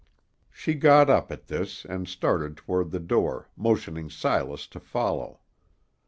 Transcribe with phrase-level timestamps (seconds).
[0.49, 5.41] She got up at this, and started toward the door, motioning Silas to follow.